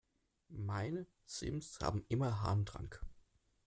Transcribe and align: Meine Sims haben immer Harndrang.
Meine 0.49 1.05
Sims 1.27 1.77
haben 1.79 2.03
immer 2.09 2.41
Harndrang. 2.41 2.89